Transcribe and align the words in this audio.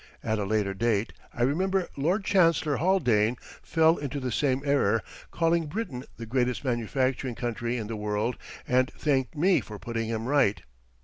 [At 0.23 0.39
a 0.39 0.45
later 0.45 0.73
date 0.73 1.13
I 1.31 1.43
remember 1.43 1.87
Lord 1.95 2.23
Chancellor 2.23 2.77
Haldane 2.77 3.35
fell 3.61 3.97
into 3.97 4.19
the 4.19 4.31
same 4.31 4.63
error, 4.65 5.03
calling 5.29 5.67
Britain 5.67 6.05
the 6.17 6.25
greatest 6.25 6.63
manufacturing 6.65 7.35
country 7.35 7.77
in 7.77 7.85
the 7.85 7.95
world, 7.95 8.35
and 8.67 8.89
thanked 8.97 9.35
me 9.35 9.61
for 9.61 9.77
putting 9.77 10.07
him 10.09 10.25
right. 10.27 10.63